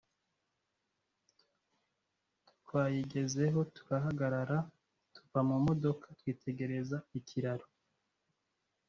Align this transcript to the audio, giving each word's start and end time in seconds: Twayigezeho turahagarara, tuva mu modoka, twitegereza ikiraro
Twayigezeho 2.61 3.59
turahagarara, 3.75 4.57
tuva 5.15 5.39
mu 5.49 5.57
modoka, 5.65 6.05
twitegereza 6.19 6.97
ikiraro 7.19 7.65